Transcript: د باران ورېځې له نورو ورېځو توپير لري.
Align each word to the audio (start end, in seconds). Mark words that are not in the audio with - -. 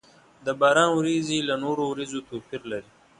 د 0.45 0.47
باران 0.59 0.89
ورېځې 0.93 1.37
له 1.49 1.55
نورو 1.63 1.83
ورېځو 1.91 2.19
توپير 2.29 2.61
لري. 2.71 2.89